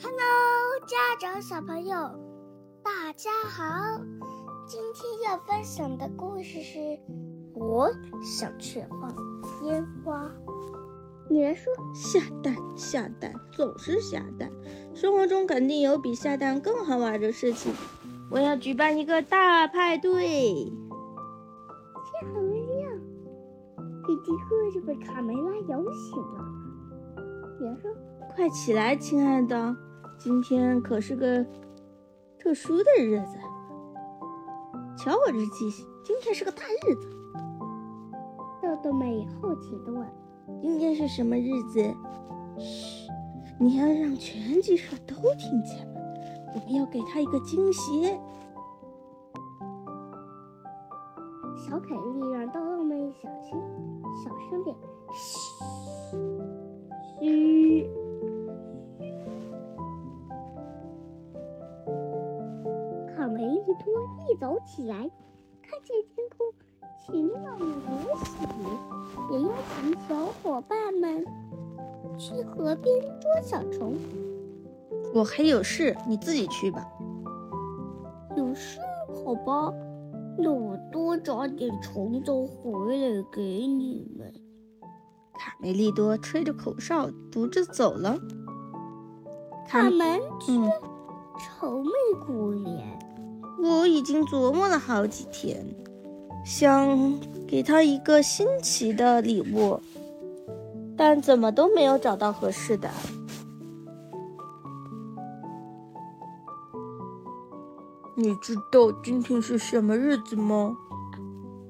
[0.00, 0.16] Hello，
[0.86, 1.96] 家长小朋友，
[2.84, 4.00] 大家好。
[4.64, 6.78] 今天要分享的故事是
[7.54, 7.90] 《我
[8.22, 9.12] 想去放
[9.64, 10.26] 烟花》。
[11.28, 14.48] 女人说：“下蛋，下蛋，总是下蛋。
[14.94, 17.74] 生活中肯定有比下蛋更好玩的事情。
[18.30, 20.12] 我要举办一个大派对。”
[22.06, 22.96] 天还没亮，
[24.06, 26.44] 弟弟喝着被卡梅拉摇醒了。
[27.58, 27.90] 女人说
[28.36, 29.76] ：“快起来，亲爱的。”
[30.18, 31.46] 今天可是个
[32.38, 33.38] 特殊的日子，
[34.98, 37.08] 瞧我这记性，今天是个大日子。
[38.60, 40.04] 豆豆妹好奇的问
[40.60, 41.80] ：“今天是什么日子？”
[42.58, 43.08] 嘘，
[43.60, 46.00] 你要让全鸡舍都听见了。
[46.54, 48.02] 我们要给他一个惊喜。
[51.56, 53.56] 小凯莉让豆豆们小心，
[54.24, 54.76] 小声点。
[55.12, 56.16] 嘘，
[57.20, 57.97] 嘘。
[63.84, 63.92] 多
[64.28, 64.96] 一早起来，
[65.62, 66.52] 看见天空
[67.06, 68.36] 晴朗如洗，
[69.30, 71.24] 也邀请小伙伴们
[72.18, 73.94] 去河边捉小虫。
[75.14, 76.86] 我还有事，你自己去吧。
[78.36, 78.80] 有事？
[79.24, 79.72] 好吧，
[80.36, 84.32] 那我多抓点虫子回来给你们。
[85.34, 88.18] 卡梅利多吹着口哨，独自走了。
[89.66, 90.52] 卡门却
[91.38, 92.97] 愁眉苦脸。
[93.60, 95.66] 我已经琢磨了好几天，
[96.44, 99.80] 想给他一个新奇的礼物，
[100.96, 102.88] 但怎么都没有找到合适的。
[108.16, 110.76] 你知道今天是什么日子吗？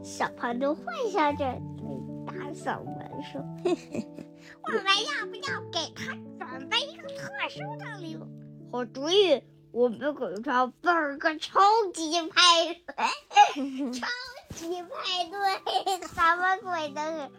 [0.03, 1.39] 小胖墩坏笑着
[1.77, 1.84] 对
[2.27, 4.27] 大嗓门说：“嘿嘿嘿，
[4.62, 8.27] 我们要不要给他准备一个特殊的礼物？
[8.70, 11.61] 好主意。”我们给他办个超
[11.92, 12.74] 级派
[13.55, 14.06] 对，超
[14.55, 17.31] 级派对，什么鬼的？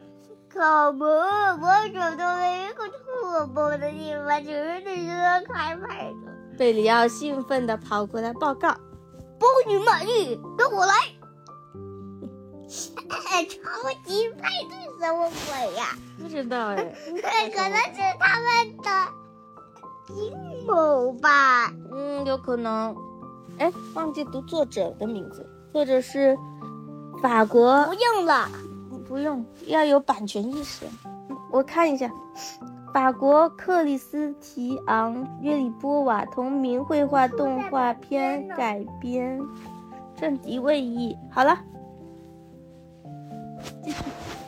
[0.49, 6.57] 可不，我找到了一个特棒的地方，就是值得开派对。
[6.57, 8.69] 贝里奥兴奋地跑过来报告
[9.39, 10.93] ：“包你满意，跟我来！”
[12.69, 15.97] 超级派对什么鬼呀？
[16.19, 16.75] 不知道哎，
[17.49, 18.89] 可能是他们的。
[20.15, 22.95] 阴谋吧，嗯，有可能。
[23.57, 26.37] 哎，忘记读作者的名字，作者是
[27.21, 27.85] 法国。
[27.85, 28.49] 不用了，
[29.07, 30.85] 不用，要有版权意识。
[31.51, 32.09] 我看一下，
[32.93, 39.41] 法国克里斯提昂·约里波瓦同名绘画动画片改编，
[40.15, 41.17] 正敌位移。
[41.31, 41.59] 好了，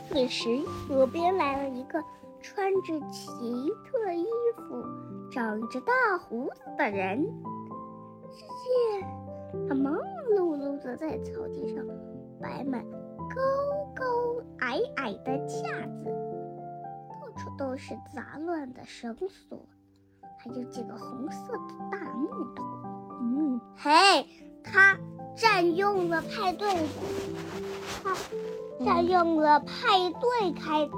[0.08, 2.02] 此时河边来了一个
[2.42, 4.26] 穿着奇特衣
[4.56, 4.84] 服。
[5.30, 7.24] 长着大胡子的人，
[8.30, 10.02] 只见他忙忙
[10.36, 11.82] 碌碌地在草地上
[12.38, 13.40] 摆满高
[13.94, 14.04] 高
[14.58, 16.04] 矮矮的架子，
[17.08, 19.58] 到处都是杂乱的绳索，
[20.38, 22.62] 还有几个红色的大木头。
[23.22, 24.26] 嗯，嘿，
[24.62, 24.98] 他
[25.34, 26.68] 占用了派对，
[28.04, 28.14] 他
[28.84, 30.90] 占用了派对开。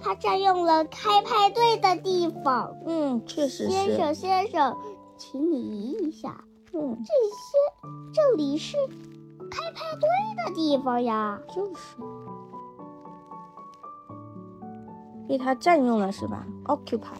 [0.00, 2.74] 他占用了开派对的地方。
[2.86, 3.70] 嗯，确实是。
[3.70, 4.76] 先生，先生，
[5.16, 6.44] 请你移一下。
[6.72, 7.56] 嗯，这些
[8.12, 8.76] 这里是
[9.50, 10.08] 开派对
[10.44, 11.40] 的地方呀。
[11.54, 11.96] 就是。
[15.28, 17.18] 被他占用了是吧？Occupy。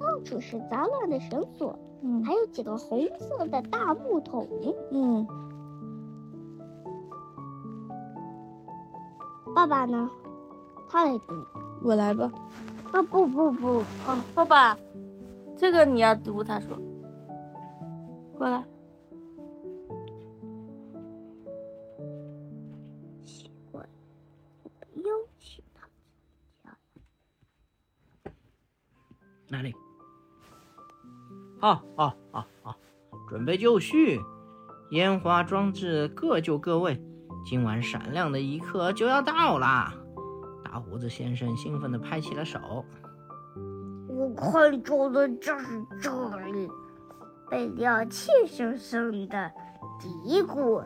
[0.00, 4.46] 到处是杂乱的绳索，嗯，还有几个红色的大木桶。
[4.90, 5.26] 嗯。
[9.54, 10.10] 爸爸呢？
[10.94, 11.44] 他来读，
[11.82, 12.30] 我来吧。
[12.92, 14.78] 啊不不不，啊爸爸，
[15.58, 16.44] 这个你要读。
[16.44, 16.78] 他说，
[18.38, 18.64] 过来。
[23.24, 23.84] 奇怪，
[24.62, 24.70] 我
[25.02, 25.88] 邀请他
[29.48, 29.74] 哪里？
[31.58, 32.76] 好，好，好，好，
[33.28, 34.20] 准备就绪，
[34.92, 37.02] 烟花装置各就各位，
[37.44, 39.92] 今晚闪亮的一刻就要到啦！
[40.74, 42.58] 大胡子先生兴奋地拍起了手。
[44.08, 46.10] 我看中的就是这
[46.50, 46.68] 里，
[47.48, 49.52] 贝利奥怯生生的
[50.00, 50.82] 嘀咕：“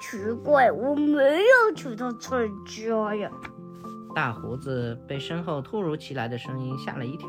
[0.00, 3.28] 奇怪，我没有去他参加呀。”
[4.14, 7.28] 大胡子被身后突如其来的声音吓了一跳。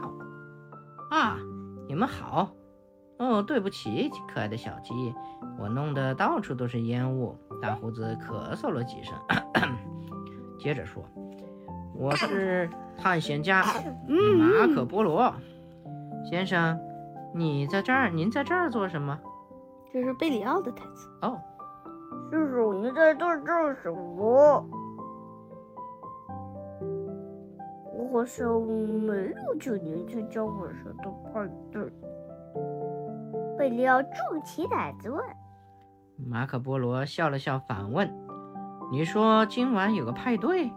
[1.09, 1.39] 啊，
[1.87, 2.51] 你们好！
[3.17, 4.93] 哦，对不起，可爱的小鸡，
[5.57, 7.35] 我弄得到处都是烟雾。
[7.59, 9.67] 大胡子咳嗽了几声，咳 咳
[10.59, 11.03] 接着说。
[11.95, 13.63] 我是探险家
[14.37, 15.33] 马可波罗，
[16.29, 16.79] 先生，
[17.33, 18.09] 你在这儿？
[18.09, 19.19] 您在这儿做什么？
[19.91, 21.07] 这是贝里奥的台词。
[21.21, 21.39] 哦，
[22.31, 24.65] 叔叔，您在这儿做什么？
[27.95, 31.81] 我好像没有请您参加晚上的派对。
[33.57, 34.07] 贝里奥竖
[34.43, 35.23] 起胆子问。
[36.27, 38.11] 马可波罗笑了笑，反问
[38.91, 40.71] ：“你说今晚有个派对？”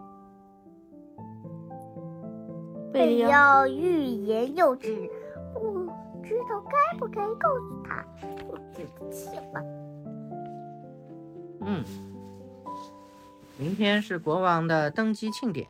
[2.91, 5.09] 贝利奥欲言又止，
[5.53, 5.85] 不
[6.23, 8.05] 知道该不该告诉他，
[8.47, 9.61] 我对不起了。
[11.61, 11.83] 嗯，
[13.57, 15.67] 明天是国王的登基庆典，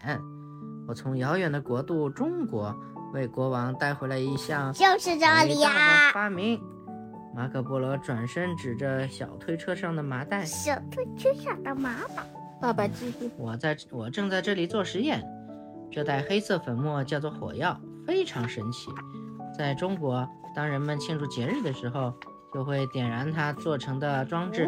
[0.87, 2.75] 我从遥远的国度中国
[3.13, 6.61] 为国王带回来一项就是这里呀发明。
[7.35, 12.23] 马可波罗转身指着小推车上的麻袋，小推车上的麻袋。
[12.59, 15.23] 爸爸继续，我在我正在这里做实验。
[15.91, 18.89] 这袋黑色粉末叫做火药，非常神奇。
[19.57, 22.13] 在中国，当人们庆祝节日的时候，
[22.53, 24.67] 就会点燃它做成的装置，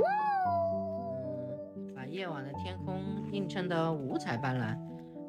[1.95, 2.99] 把夜晚的天空
[3.31, 4.77] 映衬得五彩斑斓。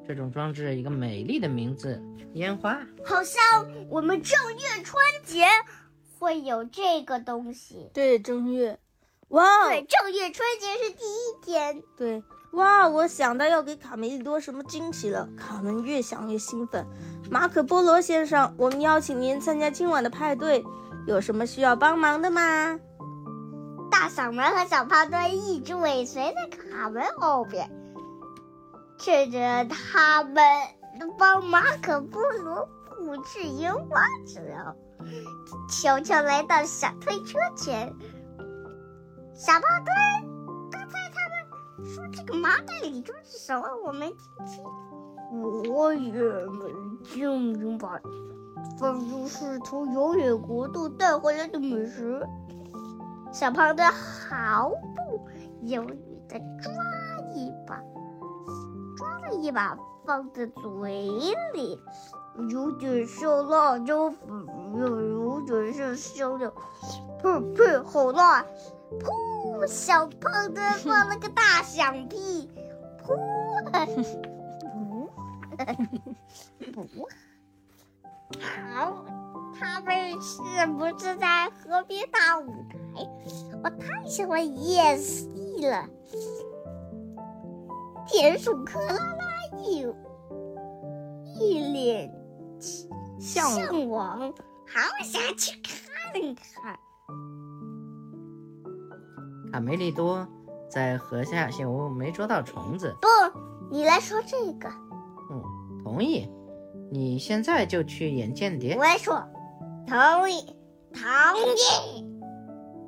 [0.07, 2.03] 这种装置一个美丽的名字——
[2.35, 2.81] 烟花。
[3.05, 3.43] 好像
[3.89, 5.45] 我们正月春节
[6.19, 7.91] 会有这个东西。
[7.93, 8.79] 对，正月，
[9.29, 11.83] 哇，对，正月春节是第一天。
[11.97, 12.23] 对。
[12.53, 12.89] 哇！
[12.89, 15.29] 我想到要给卡梅利多什么惊喜了。
[15.37, 16.87] 卡门越想越兴奋。
[17.31, 20.65] 马可波罗先生，我们邀请您参加今晚的派对，
[21.07, 22.79] 有什么需要帮忙的吗？
[23.91, 27.71] 大嗓门和小胖墩一直尾随在卡门后边，
[28.99, 30.35] 趁着他们
[31.19, 34.57] 帮马可波罗布置烟花时，
[35.71, 37.95] 悄悄来到小推车前。
[39.35, 40.30] 小胖墩。
[41.85, 43.67] 说这个麻袋里装是什么？
[43.85, 44.65] 我没听清。
[45.73, 46.73] 我也没
[47.05, 47.89] 听明白。
[48.79, 52.27] 反正是从遥远国度带回来的美食。
[53.33, 55.29] 小胖墩毫不
[55.63, 56.73] 犹豫地抓
[57.33, 57.81] 一把，
[58.97, 61.09] 抓了一把放在嘴
[61.55, 61.81] 里，
[62.51, 64.19] 有点像辣椒粉，
[64.77, 66.53] 又有点像香料，
[67.23, 68.45] 呸呸，好辣！
[68.99, 69.67] 噗！
[69.67, 72.51] 小胖墩放了个大响屁，
[73.05, 73.17] 噗！
[76.73, 77.09] 不，不
[78.41, 79.05] 好，
[79.59, 82.77] 他们是不是在河边大舞台？
[83.63, 85.87] 我太喜欢演戏了。
[88.07, 89.25] 田鼠克拉拉
[89.59, 89.87] 一
[91.39, 92.11] 一脸
[93.19, 94.33] 向往，
[94.67, 96.13] 好想去看
[96.63, 96.79] 看。
[99.53, 100.27] 卡梅利多
[100.69, 102.97] 在河下游没捉到虫子。
[103.01, 103.09] 不，
[103.71, 104.69] 你来说这个。
[105.31, 105.43] 嗯，
[105.83, 106.31] 同意。
[106.93, 108.77] 你现在就去演间谍。
[108.77, 109.23] 我说，
[109.87, 110.57] 同意，
[110.93, 111.05] 同
[111.57, 112.07] 意。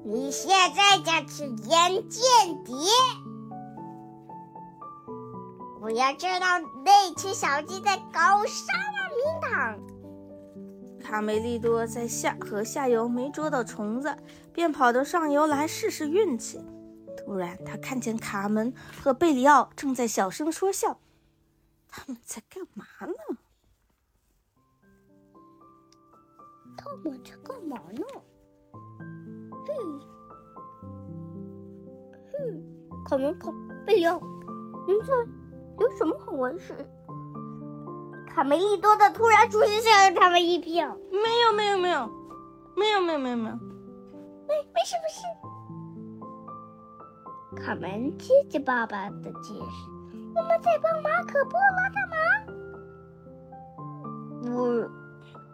[0.04, 2.22] 你现在就去演间
[2.64, 2.74] 谍。
[5.80, 6.46] 我要知道
[6.84, 9.78] 那群小鸡在搞什么名堂。
[11.02, 14.16] 卡梅利多在下河下游没捉到虫子，
[14.52, 16.64] 便跑到上游来试试运气。
[17.16, 18.72] 突然，他看见卡门
[19.02, 20.98] 和贝里奥正在小声说笑。
[21.88, 23.36] 他们在干嘛呢？
[26.76, 28.06] 他们在干嘛呢？
[29.66, 30.00] 哼，
[32.32, 32.62] 哼，
[33.04, 33.52] 卡门，卡
[33.84, 34.18] 贝里奥，
[34.88, 35.12] 你这
[35.84, 36.74] 有什么好玩事？
[38.34, 40.96] 卡梅利多的突然出现吓了他们一跳。
[41.10, 42.08] 没有没有没有，
[42.74, 43.62] 没有没有没有没有，没
[44.74, 45.22] 没事没事。
[47.62, 49.90] 卡门结结巴巴的解释
[50.34, 52.16] ：“我们在帮马可波罗干嘛？
[54.56, 54.88] 我，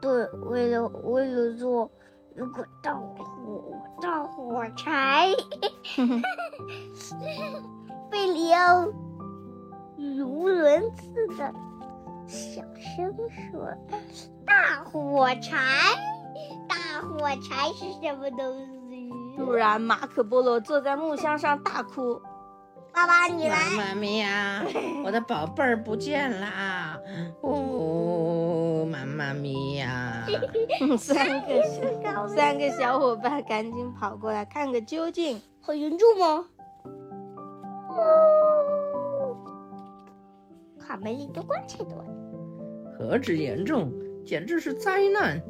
[0.00, 1.90] 对，为了为了做
[2.36, 3.24] 一个大火
[4.00, 5.34] 大火柴。
[8.10, 8.86] 贝里奥
[9.96, 11.52] 语无伦次的。”
[12.28, 13.14] 小声
[13.50, 13.66] 说
[14.46, 15.56] ：“大火柴，
[16.68, 22.20] 大火柴是什么东西？”突然，马可波罗坐在木箱上大哭：
[22.92, 24.62] “爸爸，你来！”妈咪呀，
[25.04, 27.00] 我的宝贝儿不见了！
[27.40, 30.26] 哦，妈妈咪呀！
[30.98, 31.62] 三个
[32.28, 35.40] 三个小伙伴赶紧跑过来看个究竟。
[35.60, 36.44] 好严重吗？
[40.78, 42.04] 卡梅利多棺材多。
[42.98, 43.92] 何止严重，
[44.26, 45.40] 简直是灾难！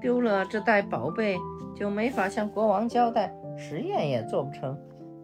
[0.00, 1.36] 丢了这袋宝贝，
[1.76, 4.74] 就没法向国王交代，实验也做不成，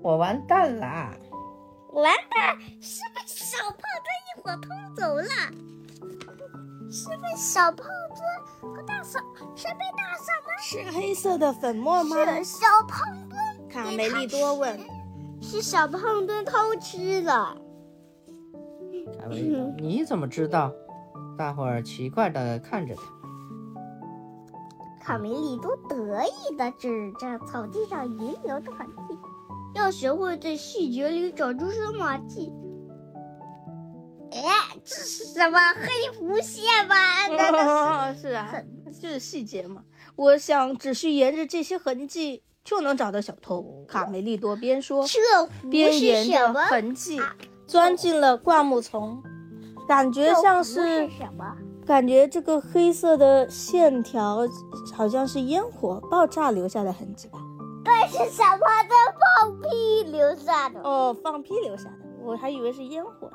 [0.03, 1.17] 我完蛋啦！
[1.93, 5.25] 完蛋，是被小胖墩一伙偷走了。
[6.93, 9.19] 是被小胖墩和大嫂，
[9.55, 12.17] 是被大嫂吗是黑色的粉末吗？
[12.35, 14.79] 是小胖墩，卡梅利多问。
[15.41, 17.33] 是小胖墩偷吃的。
[19.19, 20.73] 卡梅利多，你怎么知道？
[21.41, 23.03] 大伙儿奇怪的看着他。
[25.03, 29.19] 卡梅利多得意的指着草地上遗留的痕迹，
[29.75, 32.53] 要学会在细节里找蛛丝马迹。
[34.33, 36.95] 哎，这是什么黑狐线吗？
[37.29, 38.53] 难道 是啊，
[39.01, 39.83] 就是细节嘛。
[40.17, 43.83] 我想只需沿着这些痕迹就能找到小偷。
[43.89, 45.07] 卡梅利多边说
[45.71, 47.19] 边沿着痕迹
[47.67, 49.23] 钻进了灌木丛，
[49.91, 51.45] 感觉像是什么？
[51.85, 54.47] 感觉这个黑色的线条
[54.95, 57.41] 好像是烟火爆炸留下的痕迹吧？
[57.83, 60.81] 对，是小胖墩放屁留下的。
[60.83, 63.29] 哦，放屁留下的，我还以为是烟火。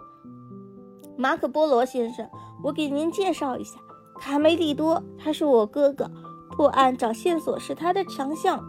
[1.18, 2.26] 马可波罗先生，
[2.64, 3.78] 我给您介绍一下，
[4.18, 6.10] 卡梅利多，他是我哥哥，
[6.56, 8.64] 破案找线索是他的强项。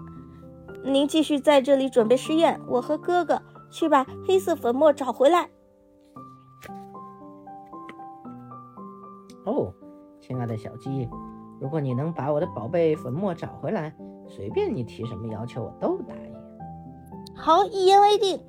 [0.83, 3.41] 您继续在这里准备实验，我和哥哥
[3.71, 5.49] 去把黑色粉末找回来。
[9.47, 9.73] 哦，
[10.21, 11.09] 亲爱的小鸡，
[11.61, 13.95] 如果你能把我的宝贝粉末找回来，
[14.27, 16.35] 随便你提什么要求，我都答应。
[17.35, 18.41] 好，一言为定。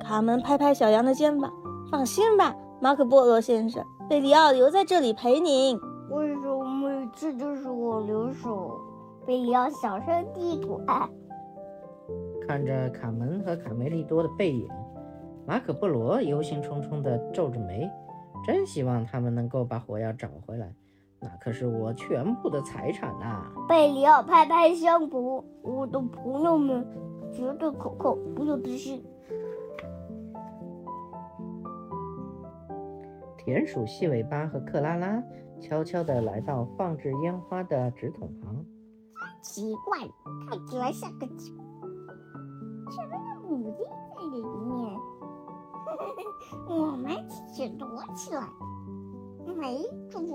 [0.00, 1.52] 卡门拍拍小羊的肩膀，
[1.90, 5.78] 放心吧，马可波罗先生，贝里奥留在这里陪您。
[6.10, 8.78] 为什么每次都是我留守？
[9.24, 10.80] 贝里奥小声嘀咕。
[12.46, 14.68] 看着卡门和卡梅利多的背影，
[15.46, 17.88] 马可波罗忧心忡忡地皱着眉。
[18.44, 20.72] 真希望他们能够把火药找回来，
[21.20, 23.50] 那可是我全部的财产呐！
[23.66, 26.86] 贝里奥拍拍胸脯：“我的朋友们
[27.32, 29.02] 绝对可靠，不用担心。”
[33.38, 35.22] 田鼠细尾巴和克拉拉
[35.60, 38.64] 悄悄地来到放置烟花的纸筒旁。
[39.42, 39.98] 奇怪，
[40.48, 41.50] 看起来像个鸡，
[42.90, 43.84] 却没有母鸡
[44.14, 44.98] 在里面。
[46.68, 47.23] 我们
[47.68, 48.42] 躲起来，
[49.56, 50.32] 没准一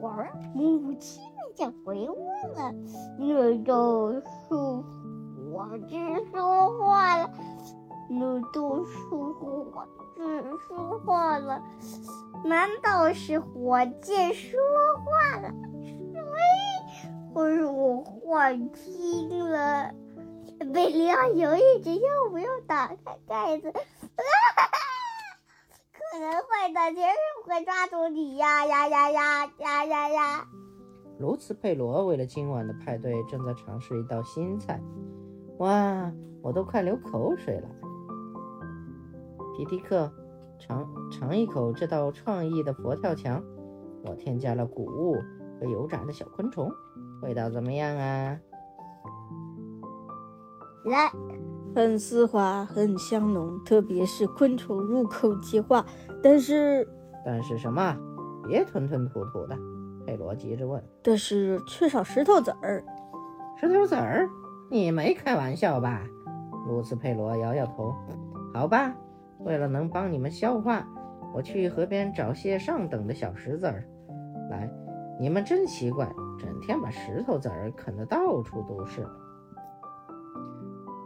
[0.00, 1.22] 会儿母亲
[1.54, 2.16] 就回窝
[2.54, 2.72] 了。
[3.18, 4.84] 那就是火
[5.88, 5.98] 鸡
[6.30, 7.28] 说话了，
[8.08, 9.84] 那就是火
[10.14, 10.22] 鸡
[10.68, 11.60] 说话了，
[12.44, 14.60] 难道是火箭说
[15.04, 15.52] 话了？
[16.14, 16.20] 喂，
[17.56, 19.92] 是我幻听了？
[20.74, 23.72] 贝利亚犹豫着要不要打开盖子，
[26.12, 30.48] 可能会的绝对会抓住你呀呀呀呀呀呀呀！
[31.20, 34.82] 卢茨佩罗为了今晚的派对，正在尝试一道新菜。
[35.58, 36.12] 哇，
[36.42, 37.68] 我都快流口水了！
[39.56, 40.12] 皮迪克，
[40.58, 43.40] 尝尝一口这道创意的佛跳墙，
[44.04, 45.14] 我添加了谷物
[45.60, 46.72] 和油炸的小昆虫，
[47.22, 48.36] 味道怎么样啊？
[50.86, 51.12] 来，
[51.74, 55.84] 很丝滑，很香浓，特别是昆虫入口即化。
[56.22, 56.86] 但是，
[57.24, 57.96] 但是什么？
[58.46, 59.56] 别吞吞吐吐的。
[60.06, 60.82] 佩罗急着问。
[61.02, 62.82] 但是缺少石头子儿。
[63.60, 64.28] 石头子儿？
[64.70, 66.02] 你没开玩笑吧？
[66.66, 67.94] 鲁斯佩罗摇摇头。
[68.52, 68.94] 好吧，
[69.40, 70.86] 为了能帮你们消化，
[71.32, 73.84] 我去河边找些上等的小石子儿
[74.50, 74.68] 来。
[75.20, 79.06] 你们真奇怪，整天把石头子儿啃得到处都是。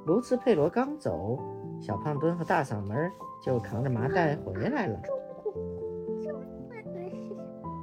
[0.06, 1.38] 卢茨佩罗刚走，
[1.80, 3.10] 小胖墩和大嗓门
[3.42, 5.00] 就扛着麻袋回来了。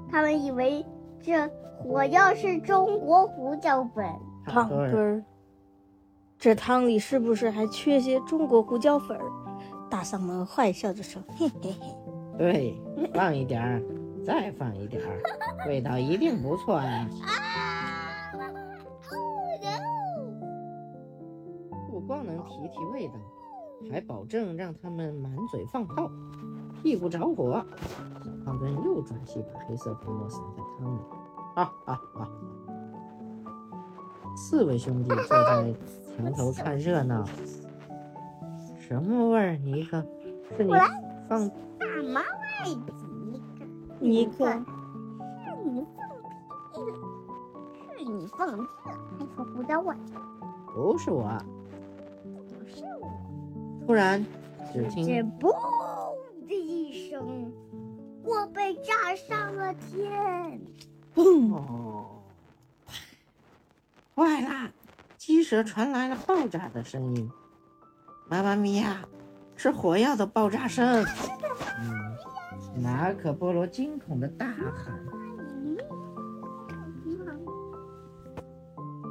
[0.10, 0.86] 他们以为
[1.22, 4.06] 这火药是中国胡椒粉。
[4.46, 5.24] 胖墩儿，
[6.38, 9.18] 这汤里是不是还缺些中国胡椒粉？
[9.90, 11.96] 大嗓门坏笑着说：“嘿嘿嘿。”
[12.38, 12.82] 对，
[13.14, 13.82] 放一点儿，
[14.26, 15.22] 再放一点儿，
[15.68, 17.08] 味道一定不错呀。
[17.10, 17.22] 光
[22.42, 23.14] 能提提味道，
[23.92, 26.10] 还保证让他们满嘴放炮，
[26.82, 27.64] 屁股着火。
[28.24, 31.00] 小胖墩又转系把黑色粉末撒在汤里，
[31.56, 32.30] 哈哈哈！
[34.36, 35.74] 四位兄弟坐在
[36.18, 37.24] 墙头看热闹。
[38.80, 39.58] 什么味儿？
[39.58, 40.04] 尼克，
[40.58, 40.72] 是你
[41.30, 42.94] 放大麻外子。
[44.00, 44.62] 尼克，是
[45.64, 46.10] 你放
[46.74, 46.98] 屁了？
[47.98, 48.68] 是你放屁了？
[49.18, 49.96] 还说胡椒味？
[50.74, 51.32] 不是我。
[53.86, 54.26] 突然，
[54.72, 55.52] 只听“嘣”
[56.48, 57.52] 的一声，
[58.24, 60.62] 我被炸上了天！
[61.14, 62.06] 嘣！
[64.16, 64.72] 坏啦！
[65.18, 67.30] 鸡舍传来了爆炸的声音。
[68.30, 69.04] 妈妈咪呀，
[69.56, 71.04] 是火药的爆炸声！
[71.82, 72.16] 嗯，
[72.82, 75.06] 马可波罗惊恐的大喊：“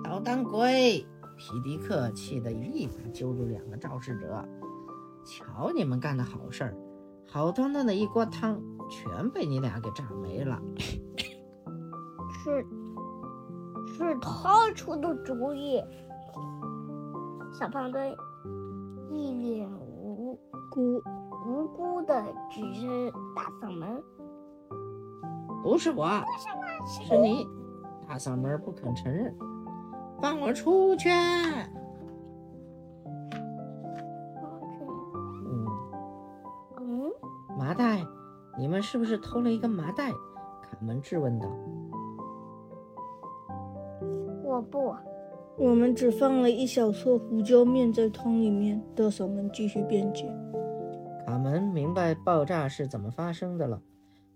[0.03, 1.07] 捣蛋鬼！”
[1.41, 4.47] 皮迪克气得一把揪住两个肇事者
[5.25, 6.77] ：“瞧你们干的好事儿，
[7.27, 10.61] 好端端的一锅汤，全被你俩给炸没了。
[12.45, 12.67] ”是，
[13.87, 15.83] 是他出的主意。
[17.59, 18.15] 小胖墩
[19.11, 20.39] 一脸无
[20.71, 21.03] 辜
[21.47, 24.03] 无辜的指着大嗓门
[25.65, 26.07] ：“不是我，
[26.87, 27.49] 是你！”
[28.07, 29.35] 大嗓门不肯承认。
[30.21, 31.09] 放我出去！
[35.49, 35.67] 嗯
[36.79, 37.11] 嗯，
[37.59, 38.05] 麻袋，
[38.59, 40.11] 你们是不是偷了一个麻袋？
[40.11, 41.49] 卡门质问道。
[44.45, 44.95] 我不，
[45.57, 48.83] 我们只放了一小撮胡椒面在汤里面。
[48.95, 50.31] 大嗓门继续辩解。
[51.25, 53.81] 卡门明白爆炸是怎么发生的了，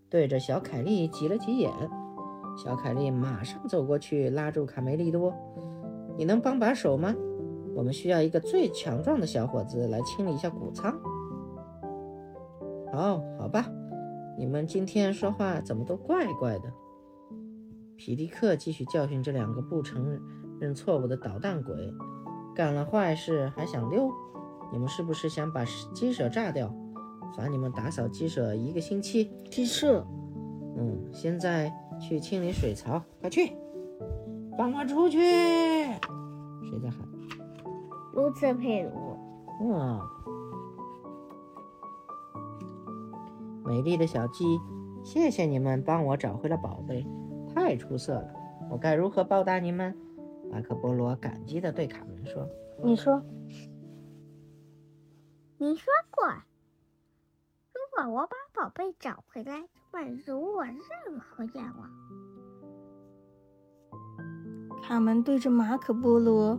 [0.09, 1.71] 对着小凯莉挤了挤眼。
[2.57, 5.33] 小凯莉马上走过去拉住卡梅利多。
[6.17, 7.15] 你能帮把手吗？
[7.75, 10.93] 我们需要一个最强壮的小伙子来清理一下谷仓。
[12.93, 13.67] 哦，好吧，
[14.39, 16.73] 你们今天说话怎么都怪怪的？
[17.97, 20.21] 皮迪克继续教训这两个不承
[20.61, 21.75] 认错误的捣蛋鬼：
[22.55, 24.09] 干了坏事还想溜？
[24.73, 26.73] 你们是不是想把鸡舍炸掉？
[27.37, 29.33] 罚你们打扫鸡舍一个星期。
[29.51, 30.07] 鸡舍？
[30.77, 33.57] 嗯，现在去清理水槽，快去！
[34.57, 35.19] 放我出去！
[35.19, 37.09] 谁在喊？
[38.15, 39.71] 卢茨佩鲁。
[39.71, 40.01] 哇！
[43.65, 44.61] 美丽的小鸡，
[45.03, 47.07] 谢谢你们帮我找回了宝贝，
[47.55, 48.35] 太出色了！
[48.71, 49.97] 我该如何报答你们？
[50.51, 52.49] 马可波罗感激地对卡门说
[52.85, 53.21] ：“你说，
[55.59, 56.54] 你说过，如
[57.97, 60.75] 果我把宝贝找回来，满足我任
[61.19, 61.91] 何愿望。”
[64.83, 66.59] 卡门对着马可波罗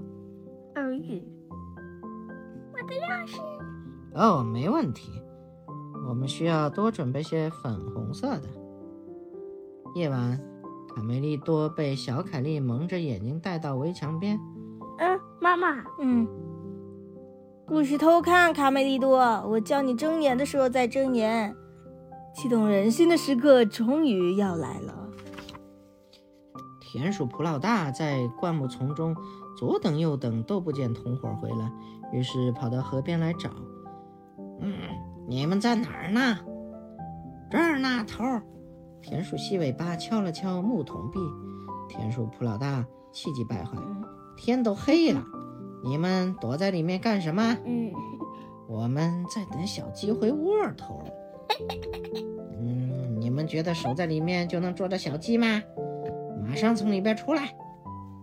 [0.75, 1.24] 耳语
[2.74, 3.40] ：“我的钥匙。”
[4.16, 5.22] 哦，没问题。
[6.07, 8.48] 我们需要多准备些粉红色的。
[9.96, 10.40] 夜晚，
[10.94, 14.40] 卡梅利多被小凯莉蒙着眼睛带到围墙边。
[15.00, 15.83] 嗯，妈妈。
[16.00, 16.27] 嗯。
[17.68, 19.18] 不许偷看，卡梅利多！
[19.48, 21.56] 我叫你睁眼的时候再睁眼。
[22.34, 24.94] 激动人心的时刻终于要来了。
[26.80, 29.16] 田鼠普老大在灌木丛中
[29.58, 31.72] 左等右等都不见同伙回来，
[32.14, 33.50] 于是跑到河边来找。
[34.62, 34.74] 嗯，
[35.28, 36.38] 你们在哪儿呢？
[37.50, 38.24] 这儿呢，头。
[39.01, 41.20] 田鼠细尾巴敲了敲木桶壁。
[41.90, 43.78] 田鼠普老大气急败坏：
[44.36, 45.24] 天都黑了，
[45.85, 47.55] 你们躲在里面干什么？
[47.63, 47.93] 嗯，
[48.67, 51.00] 我们在等小鸡回窝，头。
[52.59, 55.61] 嗯，你们觉得守在里面就能捉到小鸡吗？
[56.43, 57.48] 马上从里边出来，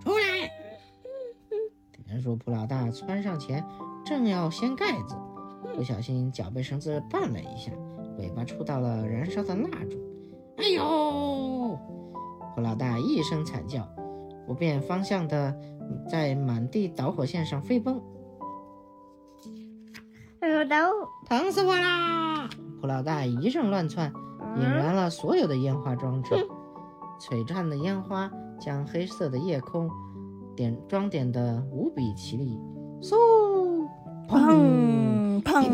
[0.03, 0.51] 出来！
[2.05, 3.64] 田鼠普老大窜上前，
[4.05, 5.14] 正要掀盖子，
[5.77, 7.70] 不小心脚被绳子绊了一下，
[8.18, 9.96] 尾巴触到了燃烧的蜡烛。
[10.57, 11.79] 哎呦！
[12.55, 13.88] 普老大一声惨叫，
[14.46, 15.57] 不变方向的
[16.09, 18.01] 在满地导火线上飞奔。
[21.29, 22.49] 疼死我啦！
[22.81, 24.13] 普老大一阵乱窜，
[24.57, 26.35] 引燃了所有的烟花装置。
[27.21, 29.89] 璀璨的烟花将黑色的夜空
[30.57, 32.59] 点装点的无比绮丽。
[33.01, 33.17] 嗖！
[34.29, 35.71] 砰砰！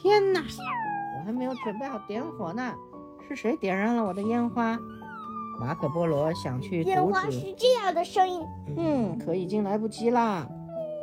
[0.00, 0.40] 天哪！
[0.40, 2.72] 我还没有准备好点火呢，
[3.28, 4.78] 是谁点燃了我的烟花？
[5.58, 6.94] 马可波罗想去阻止。
[6.94, 8.46] 烟花是这样的声音。
[8.76, 10.46] 嗯，可已经来不及啦。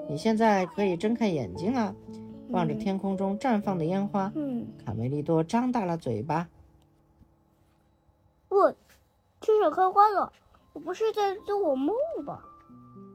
[0.10, 1.96] 你现在可以睁开眼睛了。
[2.50, 6.48] 望着天空中绽放的烟花，嗯，卡梅利多张大了嘴巴。
[8.50, 8.72] 我，
[9.40, 10.32] 天上开花了，
[10.74, 11.96] 我不是在做我梦
[12.28, 12.44] 吧？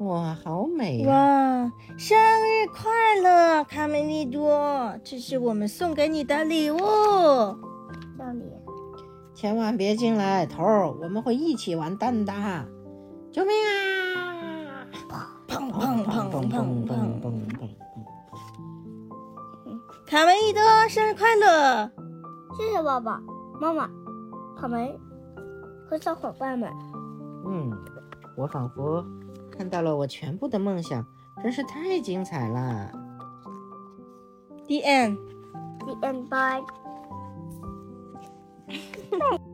[0.01, 1.09] 哇，好美呀！
[1.09, 2.91] 哇，生日快
[3.23, 4.99] 乐，卡梅利多！
[5.05, 6.79] 这是我们送给你的礼物。
[9.39, 12.33] 千万别进来，头儿，我们会一起完蛋的！
[13.31, 14.85] 救命啊！
[15.47, 17.71] 砰砰砰砰砰砰砰！
[20.09, 21.89] 卡梅利多，生日快乐！
[22.57, 23.23] 谢谢爸爸
[23.61, 23.89] 妈妈，
[24.61, 24.99] 卡梅
[25.89, 26.69] 和小伙伴们。
[27.47, 27.71] 嗯，
[28.37, 29.05] 我仿佛
[29.57, 31.07] 看到了我全部的梦想，
[31.41, 32.91] 真是太精彩了。
[34.67, 35.17] The end。
[35.87, 36.61] The end by
[39.11, 39.27] Thanks.
[39.41, 39.48] Oh.